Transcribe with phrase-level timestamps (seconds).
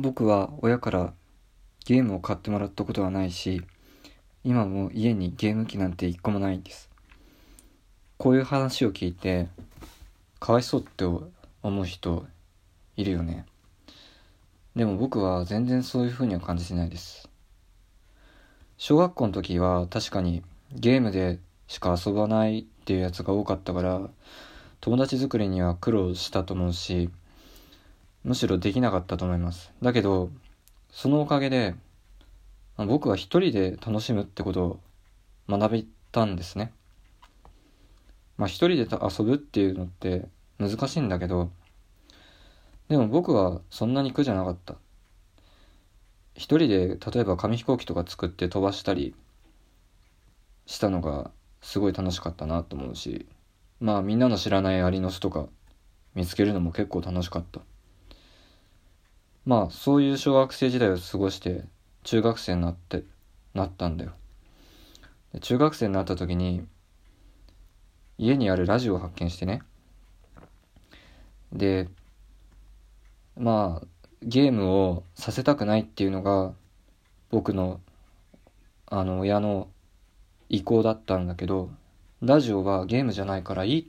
[0.00, 1.12] 僕は親から
[1.84, 3.62] ゲームを買ってもらったことはないし
[4.44, 6.88] 今も家にゲーム機なんて一個もないんです。
[8.16, 9.48] こういう話を聞いて
[10.38, 12.24] かわいそうって思う人
[12.96, 13.44] いるよね。
[14.76, 17.28] でも僕は全然そういう風には感じてないです。
[18.76, 24.08] 小学校の時は確かにゲームでしか遊ばないっていうやつが多かったから
[24.80, 27.10] 友達作りには苦労したと思うし
[28.24, 29.72] むしろできなかったと思います。
[29.82, 30.30] だけど
[30.90, 31.74] そのおかげで
[32.76, 34.80] 僕は一人で楽しむってことを
[35.48, 36.72] 学びたんですね。
[38.36, 41.50] まあ一人で遊ぶっていうのって難しいんだけど
[42.88, 44.76] でも僕はそんなに苦じゃなかった。
[46.34, 49.14] 一人で例えば紙飛行機とか作って飛ばしたり
[50.66, 53.26] したのがすごい楽しかったなと思うし
[53.80, 55.48] まあみんなの知らないアリの巣とか
[56.14, 57.60] 見つけるのも結構楽しかった。
[59.48, 61.64] まあそういう小学生時代を過ごして
[62.04, 63.02] 中学生になって
[63.54, 64.12] なったんだよ。
[65.40, 66.66] 中学生になった時に
[68.18, 69.62] 家にあるラジオを発見してね。
[71.50, 71.88] で
[73.38, 73.86] まあ
[74.22, 76.52] ゲームをさせたくないっていうのが
[77.30, 77.80] 僕の
[78.84, 79.68] あの親の
[80.50, 81.70] 意向だったんだけど
[82.20, 83.84] ラジオはゲームじゃないからいいっ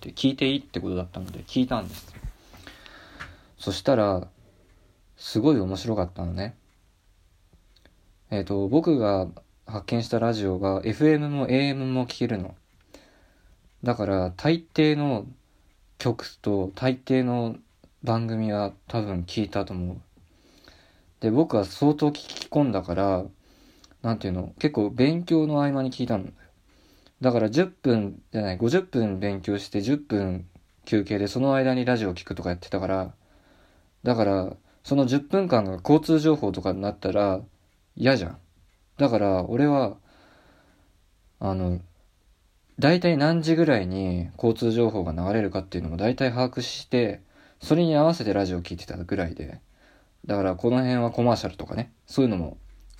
[0.00, 2.14] て聞いていいってことだったので聞いたんです。
[3.58, 4.26] そしたら
[5.22, 6.56] すごい面白かったのね。
[8.30, 9.28] えっ、ー、と僕が
[9.66, 12.56] 発見したラジオが FM も AM も聞けるの。
[13.84, 15.26] だから大抵の
[15.98, 17.56] 曲と大抵の
[18.02, 19.96] 番組は多分聞いたと思う。
[21.20, 23.24] で僕は相当聞き込んだから
[24.02, 26.24] なんていうの結構勉強の合間に聞いたの。
[27.20, 30.48] だから10分じゃない50分勉強して10分
[30.84, 33.14] 休憩でその間にラジオ聞くとかやってたから。
[34.02, 37.40] だからその10分間が交通情報とかになったら
[37.96, 38.38] 嫌じゃん。
[38.98, 39.96] だから俺は
[41.40, 41.80] あの
[42.78, 47.20] 大体何時ぐらいに交通情報が流れるかっていうのも大体把握して
[47.60, 49.60] それに合わせてラジオを聴いてたぐらいで。
[50.24, 52.56] だからこの辺はコマーシャルとかねそういうのも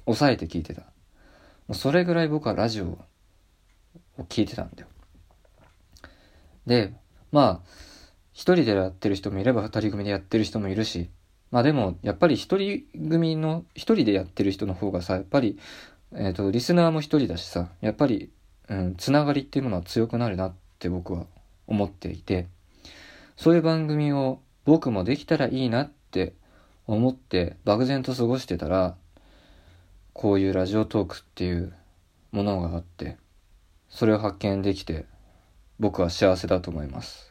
[0.06, 0.82] 抑えて聞いてた。
[1.72, 2.99] それぐらい僕はラジオを
[4.28, 4.88] 聞いてたんだよ。
[6.66, 6.94] で
[7.31, 7.69] まあ
[8.32, 11.10] 一人でやってる人もいれば二人組でやってる人もいるし
[11.52, 15.58] まあでもやっぱり一人組の一人でやってる人の方がさやっぱり
[16.12, 18.30] えっ、ー、とリスナーも一人だしさやっぱり
[18.68, 21.26] うん、つながりっていうものは強くなるなって僕は
[21.66, 22.48] 思っていて
[23.36, 26.34] そういう番組を僕もできたらいいなって
[26.86, 28.96] 思って漠然と過ごしてたら
[30.14, 31.74] こういうラジオトークっていう
[32.30, 33.19] ものがあって
[33.90, 35.04] それを発見できて
[35.78, 37.30] 僕は幸せだと思います。